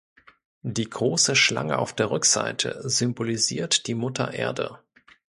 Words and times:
Die 0.63 0.89
große 0.89 1.35
Schlange 1.35 1.77
auf 1.77 1.93
der 1.95 2.09
Rückseite 2.09 2.81
symbolisiert 2.89 3.85
die 3.85 3.93
Mutter 3.93 4.33
Erde. 4.33 4.79